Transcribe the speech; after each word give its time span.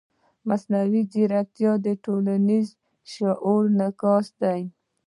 مصنوعي 0.47 1.01
ځیرکتیا 1.11 1.71
د 1.85 1.87
ټولنیز 2.03 2.67
شعور 3.13 3.63
انعکاس 3.71 4.25
دی. 4.41 4.61